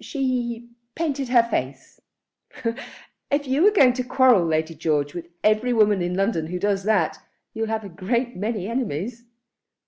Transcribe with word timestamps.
"She 0.00 0.70
painted 0.94 1.28
her 1.30 1.42
face." 1.42 1.98
"If 3.32 3.48
you're 3.48 3.72
going 3.72 3.94
to 3.94 4.04
quarrel, 4.04 4.44
Lady 4.46 4.76
George, 4.76 5.12
with 5.12 5.26
every 5.42 5.72
woman 5.72 6.00
in 6.02 6.14
London 6.14 6.46
who 6.46 6.60
does 6.60 6.84
that, 6.84 7.18
you'll 7.52 7.66
have 7.66 7.82
a 7.82 7.88
great 7.88 8.36
many 8.36 8.68
enemies." 8.68 9.24